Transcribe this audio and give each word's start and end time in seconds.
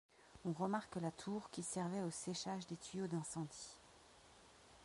On 0.45 0.53
remarque 0.53 0.95
la 0.95 1.11
tour 1.11 1.51
qui 1.51 1.61
servait 1.61 2.01
au 2.01 2.09
séchage 2.09 2.65
des 2.65 2.75
tuyaux 2.75 3.05
d'incendie. 3.05 3.77